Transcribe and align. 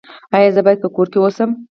ایا 0.35 0.49
زه 0.55 0.61
باید 0.65 0.79
په 0.83 0.89
کور 0.95 1.07
کې 1.11 1.17
اوسم؟ 1.21 1.49